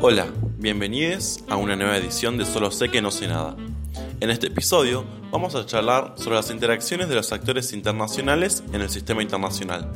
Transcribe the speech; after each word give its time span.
Hola, 0.00 0.26
bienvenidos 0.58 1.44
a 1.48 1.56
una 1.56 1.76
nueva 1.76 1.96
edición 1.96 2.36
de 2.36 2.44
Solo 2.44 2.70
sé 2.70 2.90
que 2.90 3.00
no 3.00 3.10
sé 3.10 3.28
nada. 3.28 3.56
En 4.20 4.28
este 4.28 4.48
episodio 4.48 5.04
vamos 5.30 5.54
a 5.54 5.64
charlar 5.64 6.14
sobre 6.16 6.36
las 6.36 6.50
interacciones 6.50 7.08
de 7.08 7.14
los 7.14 7.32
actores 7.32 7.72
internacionales 7.72 8.64
en 8.72 8.80
el 8.82 8.90
sistema 8.90 9.22
internacional. 9.22 9.92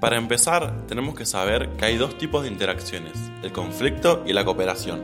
Para 0.00 0.16
empezar, 0.16 0.86
tenemos 0.86 1.14
que 1.14 1.24
saber 1.26 1.70
que 1.70 1.86
hay 1.86 1.96
dos 1.96 2.18
tipos 2.18 2.42
de 2.42 2.48
interacciones, 2.48 3.14
el 3.42 3.52
conflicto 3.52 4.22
y 4.26 4.32
la 4.34 4.44
cooperación. 4.44 5.02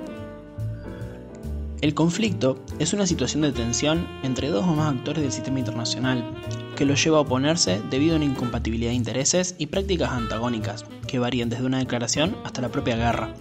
El 1.81 1.95
conflicto 1.95 2.63
es 2.79 2.93
una 2.93 3.07
situación 3.07 3.43
de 3.43 3.53
tensión 3.53 4.07
entre 4.23 4.49
dos 4.49 4.65
o 4.67 4.75
más 4.75 4.95
actores 4.95 5.23
del 5.23 5.33
sistema 5.33 5.59
internacional, 5.59 6.25
que 6.77 6.85
los 6.85 7.03
lleva 7.03 7.19
a 7.19 7.23
oponerse 7.23 7.81
debido 7.91 8.15
a 8.15 8.17
una 8.17 8.27
incompatibilidad 8.27 8.91
de 8.91 8.97
intereses 8.97 9.55
y 9.59 9.67
prácticas 9.67 10.11
antagónicas, 10.11 10.85
que 11.09 11.19
varían 11.19 11.49
desde 11.49 11.65
una 11.65 11.79
declaración 11.79 12.37
hasta 12.45 12.61
la 12.61 12.69
propia 12.69 12.97
guerra. 12.97 13.35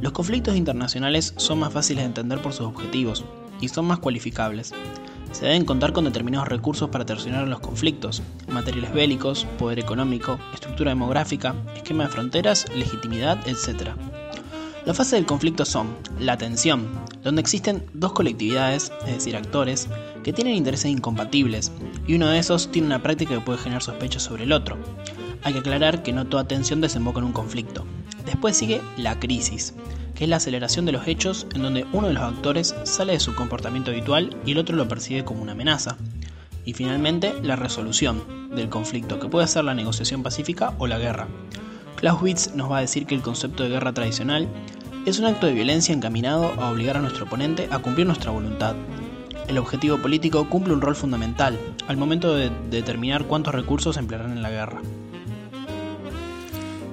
Los 0.00 0.12
conflictos 0.12 0.54
internacionales 0.54 1.34
son 1.36 1.58
más 1.58 1.72
fáciles 1.72 2.02
de 2.02 2.06
entender 2.06 2.40
por 2.40 2.52
sus 2.52 2.66
objetivos 2.66 3.24
y 3.60 3.68
son 3.68 3.86
más 3.86 3.98
cualificables. 3.98 4.72
Se 5.32 5.46
deben 5.46 5.64
contar 5.64 5.92
con 5.92 6.04
determinados 6.04 6.48
recursos 6.48 6.88
para 6.88 7.04
terminar 7.04 7.48
los 7.48 7.58
conflictos, 7.58 8.22
materiales 8.48 8.92
bélicos, 8.94 9.44
poder 9.58 9.80
económico, 9.80 10.38
estructura 10.54 10.90
demográfica, 10.90 11.54
esquema 11.74 12.04
de 12.04 12.10
fronteras, 12.10 12.66
legitimidad, 12.76 13.38
etc. 13.48 13.90
Las 14.86 14.96
fases 14.96 15.14
del 15.14 15.26
conflicto 15.26 15.64
son 15.64 15.88
la 16.20 16.38
tensión, 16.38 16.88
donde 17.24 17.40
existen 17.40 17.84
dos 17.92 18.12
colectividades, 18.12 18.92
es 19.04 19.14
decir, 19.14 19.36
actores, 19.36 19.88
que 20.22 20.32
tienen 20.32 20.54
intereses 20.54 20.90
incompatibles, 20.90 21.72
y 22.06 22.14
uno 22.14 22.28
de 22.28 22.38
esos 22.38 22.70
tiene 22.70 22.86
una 22.86 23.02
práctica 23.02 23.34
que 23.34 23.40
puede 23.40 23.58
generar 23.58 23.82
sospechas 23.82 24.22
sobre 24.22 24.44
el 24.44 24.52
otro. 24.52 24.78
Hay 25.42 25.52
que 25.52 25.58
aclarar 25.58 26.02
que 26.02 26.12
no 26.12 26.26
toda 26.26 26.48
tensión 26.48 26.80
desemboca 26.80 27.18
en 27.18 27.26
un 27.26 27.32
conflicto. 27.32 27.84
Después 28.28 28.58
sigue 28.58 28.82
la 28.98 29.18
crisis, 29.18 29.72
que 30.14 30.24
es 30.24 30.30
la 30.30 30.36
aceleración 30.36 30.84
de 30.84 30.92
los 30.92 31.08
hechos 31.08 31.46
en 31.54 31.62
donde 31.62 31.86
uno 31.94 32.08
de 32.08 32.12
los 32.12 32.22
actores 32.22 32.74
sale 32.84 33.14
de 33.14 33.20
su 33.20 33.34
comportamiento 33.34 33.90
habitual 33.90 34.36
y 34.44 34.52
el 34.52 34.58
otro 34.58 34.76
lo 34.76 34.86
percibe 34.86 35.24
como 35.24 35.40
una 35.40 35.52
amenaza. 35.52 35.96
Y 36.66 36.74
finalmente, 36.74 37.32
la 37.42 37.56
resolución 37.56 38.22
del 38.54 38.68
conflicto, 38.68 39.18
que 39.18 39.28
puede 39.28 39.46
ser 39.46 39.64
la 39.64 39.72
negociación 39.72 40.22
pacífica 40.22 40.74
o 40.76 40.86
la 40.86 40.98
guerra. 40.98 41.26
Clausewitz 41.96 42.54
nos 42.54 42.70
va 42.70 42.76
a 42.76 42.80
decir 42.82 43.06
que 43.06 43.14
el 43.14 43.22
concepto 43.22 43.62
de 43.62 43.70
guerra 43.70 43.94
tradicional 43.94 44.46
es 45.06 45.18
un 45.18 45.24
acto 45.24 45.46
de 45.46 45.54
violencia 45.54 45.94
encaminado 45.94 46.52
a 46.60 46.70
obligar 46.70 46.98
a 46.98 47.00
nuestro 47.00 47.24
oponente 47.24 47.66
a 47.70 47.78
cumplir 47.78 48.06
nuestra 48.06 48.30
voluntad. 48.30 48.76
El 49.46 49.56
objetivo 49.56 49.96
político 49.96 50.50
cumple 50.50 50.74
un 50.74 50.82
rol 50.82 50.94
fundamental 50.94 51.58
al 51.86 51.96
momento 51.96 52.34
de 52.34 52.50
determinar 52.68 53.24
cuántos 53.24 53.54
recursos 53.54 53.96
emplearán 53.96 54.32
en 54.32 54.42
la 54.42 54.50
guerra. 54.50 54.82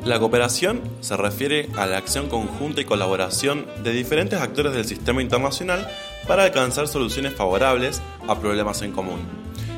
La 0.06 0.20
cooperación 0.20 0.82
se 1.02 1.18
refiere 1.18 1.68
a 1.76 1.88
la 1.88 1.98
acción 1.98 2.30
conjunta 2.30 2.80
y 2.80 2.86
colaboración 2.86 3.66
de 3.84 3.92
diferentes 3.92 4.40
actores 4.40 4.74
del 4.74 4.86
sistema 4.86 5.20
internacional 5.20 5.90
para 6.28 6.44
alcanzar 6.44 6.88
soluciones 6.88 7.34
favorables 7.34 8.04
a 8.28 8.40
problemas 8.40 8.84
en 8.84 8.92
común. 8.92 9.22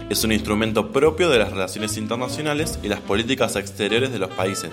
Es 0.10 0.26
un 0.26 0.34
instrumento 0.34 0.92
propio 0.92 1.30
de 1.30 1.40
las 1.40 1.52
relaciones 1.52 1.96
internacionales 1.96 2.78
y 2.84 2.90
las 2.90 3.00
políticas 3.00 3.56
exteriores 3.56 4.12
de 4.12 4.20
los 4.20 4.30
países. 4.32 4.72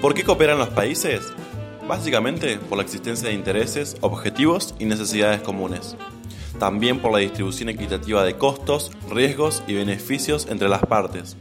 ¿Por 0.00 0.14
qué 0.14 0.24
cooperan 0.24 0.56
los 0.58 0.70
países? 0.70 1.30
Básicamente 1.86 2.56
por 2.56 2.78
la 2.78 2.84
existencia 2.84 3.28
de 3.28 3.34
intereses, 3.34 3.98
objetivos 4.00 4.74
y 4.78 4.86
necesidades 4.86 5.42
comunes. 5.42 5.94
También 6.58 7.00
por 7.00 7.12
la 7.12 7.18
distribución 7.18 7.68
equitativa 7.68 8.24
de 8.24 8.38
costos, 8.38 8.92
riesgos 9.10 9.62
y 9.66 9.74
beneficios 9.74 10.46
entre 10.48 10.70
las 10.70 10.80
partes 10.80 11.36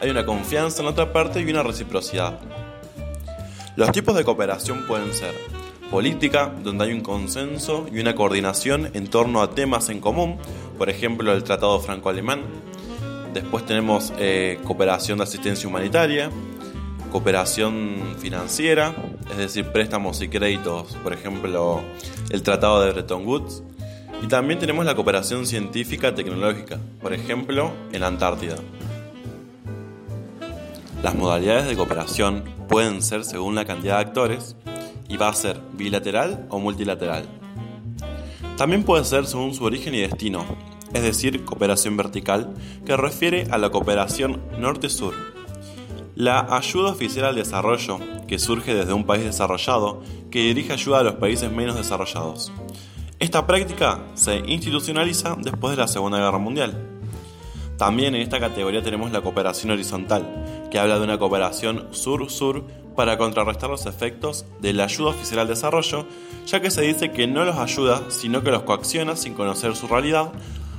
hay 0.00 0.10
una 0.10 0.24
confianza 0.24 0.82
en 0.82 0.88
otra 0.88 1.12
parte 1.12 1.40
y 1.40 1.50
una 1.50 1.62
reciprocidad. 1.62 2.38
Los 3.76 3.92
tipos 3.92 4.14
de 4.16 4.24
cooperación 4.24 4.86
pueden 4.86 5.12
ser 5.12 5.34
política, 5.90 6.52
donde 6.62 6.84
hay 6.84 6.92
un 6.92 7.00
consenso 7.00 7.86
y 7.92 8.00
una 8.00 8.14
coordinación 8.14 8.90
en 8.94 9.08
torno 9.08 9.42
a 9.42 9.50
temas 9.54 9.88
en 9.88 10.00
común, 10.00 10.38
por 10.78 10.88
ejemplo 10.88 11.32
el 11.32 11.44
Tratado 11.44 11.80
Franco-Alemán. 11.80 12.42
Después 13.34 13.66
tenemos 13.66 14.12
eh, 14.18 14.58
cooperación 14.64 15.18
de 15.18 15.24
asistencia 15.24 15.68
humanitaria, 15.68 16.30
cooperación 17.10 18.16
financiera, 18.18 18.94
es 19.30 19.36
decir, 19.36 19.66
préstamos 19.66 20.20
y 20.22 20.28
créditos, 20.28 20.96
por 21.02 21.12
ejemplo 21.12 21.80
el 22.30 22.42
Tratado 22.42 22.82
de 22.82 22.92
Bretton 22.92 23.26
Woods. 23.26 23.62
Y 24.22 24.26
también 24.26 24.58
tenemos 24.60 24.84
la 24.84 24.94
cooperación 24.94 25.46
científica 25.46 26.14
tecnológica, 26.14 26.78
por 27.00 27.12
ejemplo 27.12 27.72
en 27.92 28.00
la 28.00 28.08
Antártida. 28.08 28.56
Las 31.02 31.14
modalidades 31.14 31.66
de 31.66 31.76
cooperación 31.76 32.44
pueden 32.68 33.00
ser 33.00 33.24
según 33.24 33.54
la 33.54 33.64
cantidad 33.64 33.96
de 33.96 34.02
actores 34.02 34.54
y 35.08 35.16
va 35.16 35.28
a 35.28 35.34
ser 35.34 35.58
bilateral 35.72 36.46
o 36.50 36.58
multilateral. 36.58 37.26
También 38.58 38.84
puede 38.84 39.04
ser 39.04 39.26
según 39.26 39.54
su 39.54 39.64
origen 39.64 39.94
y 39.94 40.00
destino, 40.00 40.44
es 40.92 41.02
decir, 41.02 41.42
cooperación 41.46 41.96
vertical, 41.96 42.54
que 42.84 42.98
refiere 42.98 43.46
a 43.50 43.56
la 43.56 43.70
cooperación 43.70 44.42
norte-sur. 44.58 45.14
La 46.16 46.40
ayuda 46.54 46.90
oficial 46.90 47.24
al 47.24 47.36
desarrollo, 47.36 47.98
que 48.28 48.38
surge 48.38 48.74
desde 48.74 48.92
un 48.92 49.04
país 49.04 49.24
desarrollado, 49.24 50.02
que 50.30 50.40
dirige 50.40 50.74
ayuda 50.74 50.98
a 50.98 51.04
los 51.04 51.14
países 51.14 51.50
menos 51.50 51.76
desarrollados. 51.76 52.52
Esta 53.18 53.46
práctica 53.46 54.00
se 54.14 54.42
institucionaliza 54.46 55.34
después 55.40 55.70
de 55.70 55.82
la 55.82 55.88
Segunda 55.88 56.18
Guerra 56.18 56.38
Mundial. 56.38 57.00
También 57.78 58.14
en 58.14 58.20
esta 58.20 58.38
categoría 58.38 58.82
tenemos 58.82 59.10
la 59.10 59.22
cooperación 59.22 59.70
horizontal, 59.70 60.59
que 60.70 60.78
habla 60.78 60.98
de 60.98 61.04
una 61.04 61.18
cooperación 61.18 61.88
sur-sur 61.90 62.64
para 62.96 63.18
contrarrestar 63.18 63.70
los 63.70 63.86
efectos 63.86 64.44
de 64.60 64.72
la 64.72 64.84
ayuda 64.84 65.10
oficial 65.10 65.40
al 65.40 65.48
desarrollo, 65.48 66.06
ya 66.46 66.60
que 66.60 66.70
se 66.70 66.82
dice 66.82 67.12
que 67.12 67.26
no 67.26 67.44
los 67.44 67.56
ayuda, 67.56 68.10
sino 68.10 68.42
que 68.42 68.50
los 68.50 68.62
coacciona 68.62 69.16
sin 69.16 69.34
conocer 69.34 69.76
su 69.76 69.86
realidad, 69.86 70.32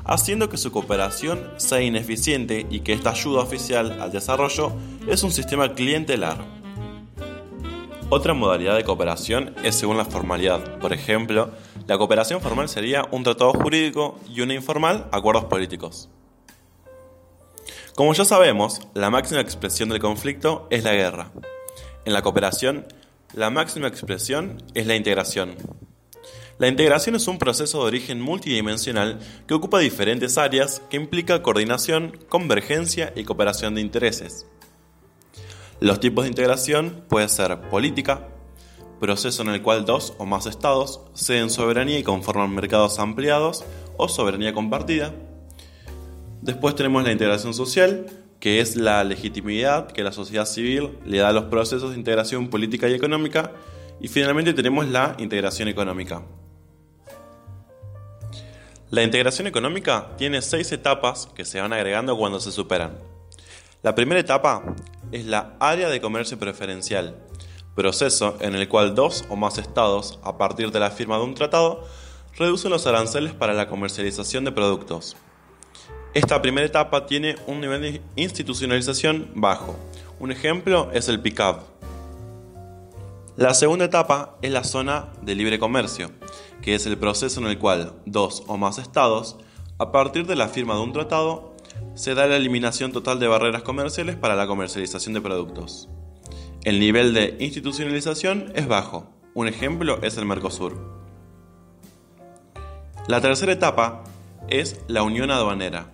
haciendo 0.05 0.49
que 0.49 0.57
su 0.57 0.71
cooperación 0.71 1.51
sea 1.57 1.81
ineficiente 1.81 2.65
y 2.69 2.81
que 2.81 2.93
esta 2.93 3.11
ayuda 3.11 3.41
oficial 3.41 3.99
al 4.01 4.11
desarrollo 4.11 4.71
es 5.07 5.23
un 5.23 5.31
sistema 5.31 5.73
clientelar. 5.73 6.37
Otra 8.09 8.33
modalidad 8.33 8.75
de 8.75 8.83
cooperación 8.83 9.55
es 9.63 9.75
según 9.75 9.97
la 9.97 10.03
formalidad. 10.03 10.79
Por 10.79 10.91
ejemplo, 10.91 11.49
la 11.87 11.97
cooperación 11.97 12.41
formal 12.41 12.67
sería 12.67 13.07
un 13.11 13.23
tratado 13.23 13.53
jurídico 13.53 14.19
y 14.27 14.41
una 14.41 14.53
informal, 14.53 15.07
acuerdos 15.11 15.45
políticos. 15.45 16.09
Como 17.95 18.13
ya 18.13 18.23
sabemos, 18.23 18.81
la 18.93 19.09
máxima 19.09 19.41
expresión 19.41 19.89
del 19.89 19.99
conflicto 19.99 20.65
es 20.69 20.83
la 20.83 20.93
guerra. 20.93 21.31
En 22.05 22.13
la 22.13 22.21
cooperación, 22.21 22.87
la 23.33 23.49
máxima 23.49 23.87
expresión 23.87 24.63
es 24.73 24.87
la 24.87 24.95
integración. 24.95 25.55
La 26.57 26.69
integración 26.69 27.15
es 27.15 27.27
un 27.27 27.37
proceso 27.37 27.79
de 27.79 27.87
origen 27.87 28.21
multidimensional 28.21 29.19
que 29.45 29.55
ocupa 29.55 29.79
diferentes 29.79 30.37
áreas 30.37 30.81
que 30.89 30.97
implica 30.97 31.41
coordinación, 31.41 32.17
convergencia 32.29 33.11
y 33.15 33.25
cooperación 33.25 33.75
de 33.75 33.81
intereses. 33.81 34.45
Los 35.81 35.99
tipos 35.99 36.23
de 36.23 36.29
integración 36.29 37.03
pueden 37.09 37.27
ser 37.27 37.59
política, 37.69 38.27
proceso 39.01 39.41
en 39.41 39.49
el 39.49 39.61
cual 39.61 39.83
dos 39.83 40.13
o 40.17 40.25
más 40.25 40.45
estados 40.45 41.01
ceden 41.13 41.49
soberanía 41.49 41.99
y 41.99 42.03
conforman 42.03 42.55
mercados 42.55 42.99
ampliados 42.99 43.65
o 43.97 44.07
soberanía 44.07 44.53
compartida, 44.53 45.13
Después 46.41 46.73
tenemos 46.75 47.03
la 47.03 47.11
integración 47.11 47.53
social, 47.53 48.07
que 48.39 48.61
es 48.61 48.75
la 48.75 49.03
legitimidad 49.03 49.91
que 49.91 50.03
la 50.03 50.11
sociedad 50.11 50.45
civil 50.45 50.97
le 51.05 51.19
da 51.19 51.29
a 51.29 51.33
los 51.33 51.45
procesos 51.45 51.91
de 51.91 51.97
integración 51.97 52.49
política 52.49 52.89
y 52.89 52.93
económica. 52.95 53.51
Y 53.99 54.07
finalmente 54.07 54.53
tenemos 54.53 54.87
la 54.87 55.15
integración 55.19 55.67
económica. 55.67 56.23
La 58.89 59.03
integración 59.03 59.45
económica 59.45 60.09
tiene 60.17 60.41
seis 60.41 60.71
etapas 60.71 61.29
que 61.35 61.45
se 61.45 61.61
van 61.61 61.73
agregando 61.73 62.17
cuando 62.17 62.39
se 62.39 62.51
superan. 62.51 62.97
La 63.83 63.93
primera 63.93 64.19
etapa 64.19 64.75
es 65.11 65.25
la 65.25 65.55
área 65.59 65.89
de 65.89 66.01
comercio 66.01 66.39
preferencial, 66.39 67.15
proceso 67.75 68.37
en 68.41 68.55
el 68.55 68.67
cual 68.67 68.95
dos 68.95 69.25
o 69.29 69.35
más 69.35 69.59
estados, 69.59 70.19
a 70.23 70.39
partir 70.39 70.71
de 70.71 70.79
la 70.79 70.89
firma 70.89 71.17
de 71.17 71.23
un 71.23 71.35
tratado, 71.35 71.87
reducen 72.35 72.71
los 72.71 72.87
aranceles 72.87 73.33
para 73.33 73.53
la 73.53 73.67
comercialización 73.67 74.43
de 74.43 74.51
productos. 74.51 75.15
Esta 76.13 76.41
primera 76.41 76.67
etapa 76.67 77.05
tiene 77.05 77.37
un 77.47 77.61
nivel 77.61 77.81
de 77.81 78.01
institucionalización 78.17 79.31
bajo. 79.33 79.77
Un 80.19 80.33
ejemplo 80.33 80.89
es 80.91 81.07
el 81.07 81.21
PICAP. 81.21 81.61
La 83.37 83.53
segunda 83.53 83.85
etapa 83.85 84.35
es 84.41 84.51
la 84.51 84.65
zona 84.65 85.13
de 85.21 85.35
libre 85.35 85.57
comercio, 85.57 86.11
que 86.61 86.75
es 86.75 86.85
el 86.85 86.97
proceso 86.97 87.39
en 87.39 87.47
el 87.47 87.57
cual 87.57 87.93
dos 88.05 88.43
o 88.47 88.57
más 88.57 88.77
estados, 88.77 89.37
a 89.77 89.93
partir 89.93 90.27
de 90.27 90.35
la 90.35 90.49
firma 90.49 90.75
de 90.75 90.81
un 90.81 90.91
tratado, 90.91 91.55
se 91.93 92.13
da 92.13 92.27
la 92.27 92.35
eliminación 92.35 92.91
total 92.91 93.21
de 93.21 93.29
barreras 93.29 93.63
comerciales 93.63 94.17
para 94.17 94.35
la 94.35 94.47
comercialización 94.47 95.13
de 95.13 95.21
productos. 95.21 95.87
El 96.65 96.81
nivel 96.81 97.13
de 97.13 97.37
institucionalización 97.39 98.51
es 98.53 98.67
bajo. 98.67 99.07
Un 99.33 99.47
ejemplo 99.47 99.99
es 100.01 100.17
el 100.17 100.25
Mercosur. 100.25 100.77
La 103.07 103.21
tercera 103.21 103.53
etapa 103.53 104.03
es 104.49 104.81
la 104.87 105.03
unión 105.03 105.31
aduanera, 105.31 105.87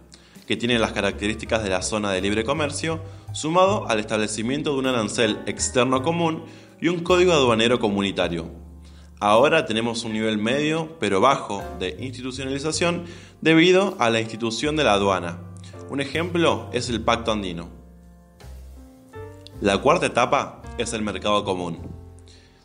que 0.47 0.55
tiene 0.55 0.79
las 0.79 0.93
características 0.93 1.61
de 1.61 1.69
la 1.69 1.81
zona 1.81 2.11
de 2.11 2.21
libre 2.21 2.45
comercio, 2.45 3.01
sumado 3.33 3.87
al 3.89 3.99
establecimiento 3.99 4.71
de 4.71 4.79
un 4.79 4.87
arancel 4.87 5.39
externo 5.45 6.01
común 6.01 6.45
y 6.79 6.87
un 6.87 7.01
código 7.01 7.33
aduanero 7.33 7.79
comunitario. 7.79 8.49
Ahora 9.19 9.65
tenemos 9.65 10.05
un 10.05 10.13
nivel 10.13 10.37
medio, 10.37 10.95
pero 10.99 11.19
bajo, 11.19 11.63
de 11.79 11.97
institucionalización 11.99 13.05
debido 13.41 13.97
a 13.99 14.09
la 14.09 14.21
institución 14.21 14.77
de 14.77 14.85
la 14.85 14.93
aduana. 14.93 15.39
Un 15.89 15.99
ejemplo 15.99 16.69
es 16.71 16.89
el 16.89 17.01
Pacto 17.01 17.31
Andino. 17.31 17.69
La 19.59 19.79
cuarta 19.79 20.05
etapa 20.05 20.61
es 20.77 20.93
el 20.93 21.01
mercado 21.01 21.43
común. 21.43 21.79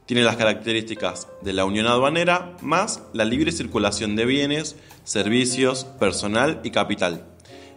Tiene 0.06 0.22
las 0.22 0.36
características 0.36 1.26
de 1.40 1.52
la 1.52 1.64
unión 1.64 1.86
aduanera 1.86 2.56
más 2.60 3.02
la 3.12 3.24
libre 3.24 3.50
circulación 3.50 4.14
de 4.14 4.26
bienes, 4.26 4.76
servicios, 5.04 5.84
personal 5.84 6.60
y 6.62 6.70
capital. 6.70 7.31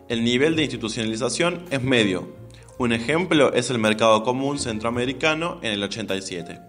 El 0.08 0.24
nivel 0.24 0.56
de 0.56 0.62
institucionalización 0.62 1.66
es 1.72 1.82
medio. 1.82 2.36
Un 2.78 2.94
ejemplo 2.94 3.54
es 3.54 3.72
el 3.72 3.80
mercado 3.80 4.22
común 4.22 4.60
centroamericano 4.60 5.58
en 5.64 5.72
el 5.72 5.82
87. 5.82 6.60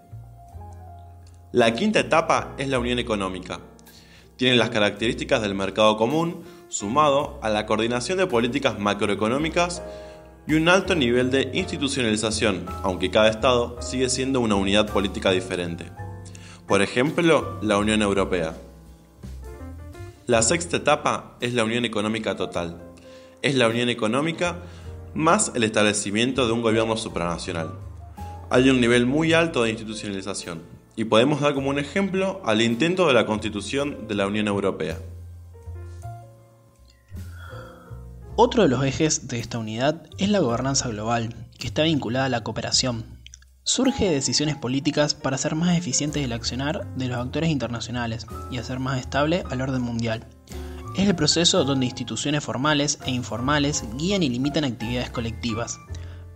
La 1.51 1.75
quinta 1.75 1.99
etapa 1.99 2.55
es 2.57 2.67
la 2.67 2.79
unión 2.79 2.97
económica. 2.97 3.59
Tiene 4.37 4.55
las 4.55 4.71
características 4.71 5.43
del 5.43 5.53
mercado 5.53 5.97
común 5.97 6.45
sumado 6.67 7.39
a 7.43 7.49
la 7.49 7.67
coordinación 7.67 8.17
de 8.17 8.25
políticas 8.25 8.79
macroeconómicas 8.79 9.83
y 10.47 10.55
un 10.55 10.67
alto 10.67 10.95
nivel 10.95 11.29
de 11.29 11.51
institucionalización, 11.53 12.65
aunque 12.81 13.11
cada 13.11 13.29
Estado 13.29 13.79
sigue 13.83 14.09
siendo 14.09 14.39
una 14.39 14.55
unidad 14.55 14.91
política 14.91 15.29
diferente. 15.29 15.85
Por 16.67 16.81
ejemplo, 16.81 17.59
la 17.61 17.77
Unión 17.77 18.01
Europea. 18.01 18.57
La 20.25 20.41
sexta 20.41 20.77
etapa 20.77 21.37
es 21.39 21.53
la 21.53 21.65
Unión 21.65 21.85
Económica 21.85 22.35
Total. 22.35 22.86
Es 23.41 23.55
la 23.55 23.67
Unión 23.67 23.89
Económica 23.89 24.57
más 25.13 25.51
el 25.55 25.63
establecimiento 25.63 26.45
de 26.45 26.53
un 26.53 26.61
gobierno 26.61 26.97
supranacional. 26.97 27.71
Hay 28.49 28.69
un 28.69 28.79
nivel 28.79 29.05
muy 29.05 29.33
alto 29.33 29.63
de 29.63 29.71
institucionalización, 29.71 30.61
y 30.97 31.05
podemos 31.05 31.41
dar 31.41 31.53
como 31.53 31.69
un 31.69 31.79
ejemplo 31.79 32.41
al 32.43 32.61
intento 32.61 33.07
de 33.07 33.13
la 33.13 33.25
constitución 33.25 34.07
de 34.07 34.15
la 34.15 34.27
Unión 34.27 34.47
Europea. 34.47 34.97
Otro 38.35 38.63
de 38.63 38.69
los 38.69 38.83
ejes 38.83 39.27
de 39.27 39.39
esta 39.39 39.59
unidad 39.59 40.03
es 40.17 40.29
la 40.29 40.39
gobernanza 40.39 40.89
global, 40.89 41.35
que 41.57 41.67
está 41.67 41.83
vinculada 41.83 42.25
a 42.25 42.29
la 42.29 42.43
cooperación. 42.43 43.05
Surge 43.63 44.05
de 44.05 44.11
decisiones 44.11 44.55
políticas 44.55 45.13
para 45.13 45.35
hacer 45.35 45.55
más 45.55 45.77
eficiente 45.77 46.23
el 46.23 46.33
accionar 46.33 46.87
de 46.95 47.07
los 47.07 47.17
actores 47.17 47.49
internacionales 47.49 48.25
y 48.49 48.57
hacer 48.57 48.79
más 48.79 48.99
estable 48.99 49.43
al 49.49 49.61
orden 49.61 49.81
mundial. 49.81 50.25
Es 50.97 51.07
el 51.07 51.15
proceso 51.15 51.63
donde 51.63 51.85
instituciones 51.85 52.43
formales 52.43 52.99
e 53.05 53.11
informales 53.11 53.85
guían 53.97 54.23
y 54.23 54.29
limitan 54.29 54.65
actividades 54.65 55.11
colectivas, 55.11 55.79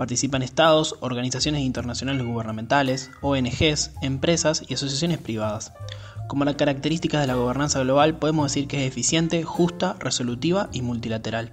Participan 0.01 0.41
estados, 0.41 0.95
organizaciones 1.01 1.61
internacionales 1.61 2.25
gubernamentales, 2.25 3.11
ONGs, 3.21 3.91
empresas 4.01 4.63
y 4.67 4.73
asociaciones 4.73 5.19
privadas. 5.19 5.73
Como 6.27 6.43
la 6.43 6.57
característica 6.57 7.21
de 7.21 7.27
la 7.27 7.35
gobernanza 7.35 7.81
global 7.81 8.17
podemos 8.17 8.51
decir 8.51 8.67
que 8.67 8.81
es 8.81 8.91
eficiente, 8.91 9.43
justa, 9.43 9.95
resolutiva 9.99 10.69
y 10.73 10.81
multilateral. 10.81 11.51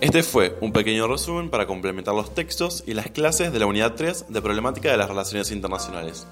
Este 0.00 0.22
fue 0.22 0.56
un 0.60 0.72
pequeño 0.72 1.08
resumen 1.08 1.50
para 1.50 1.66
complementar 1.66 2.14
los 2.14 2.32
textos 2.36 2.84
y 2.86 2.94
las 2.94 3.10
clases 3.10 3.52
de 3.52 3.58
la 3.58 3.66
unidad 3.66 3.94
3 3.96 4.26
de 4.28 4.42
Problemática 4.42 4.92
de 4.92 4.96
las 4.96 5.08
Relaciones 5.08 5.50
Internacionales. 5.50 6.24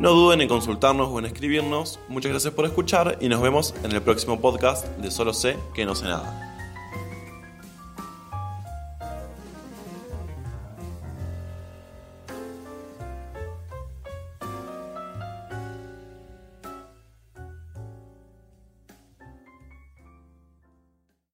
No 0.00 0.12
duden 0.12 0.40
en 0.40 0.48
consultarnos 0.48 1.08
o 1.10 1.18
en 1.18 1.26
escribirnos. 1.26 2.00
Muchas 2.08 2.30
gracias 2.30 2.54
por 2.54 2.64
escuchar 2.64 3.18
y 3.20 3.28
nos 3.28 3.42
vemos 3.42 3.74
en 3.84 3.92
el 3.92 4.00
próximo 4.00 4.40
podcast 4.40 4.86
de 4.96 5.10
Solo 5.10 5.34
sé 5.34 5.58
que 5.74 5.84
no 5.84 5.94
sé 5.94 6.06
nada. 6.06 6.49